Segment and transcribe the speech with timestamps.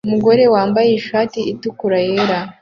[0.07, 2.39] Umugore wambaye ishati itukura yera